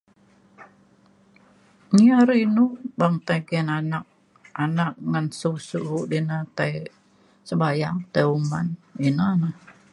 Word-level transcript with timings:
nyi 1.93 2.05
ari 2.19 2.35
inu 2.45 2.65
beng 2.97 3.15
tai 3.25 3.39
nggin 3.41 3.69
anak 3.79 4.03
anak 4.65 4.91
ngan 5.09 5.27
su 5.39 5.51
su 5.69 5.81
di 6.09 6.19
na 6.29 6.37
tai 6.57 6.73
sebayang 7.49 7.97
tai 8.13 8.25
uman 8.37 8.67
ina 9.07 9.25
na 9.41 9.49